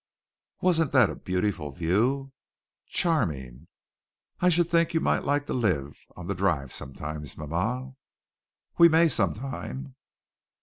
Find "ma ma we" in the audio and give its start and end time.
7.37-8.89